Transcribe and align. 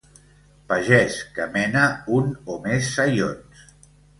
Pagès 0.71 1.17
que 1.35 1.47
mena 1.57 1.85
un 2.21 2.35
o 2.55 2.59
més 2.67 2.91
saions. 2.99 3.65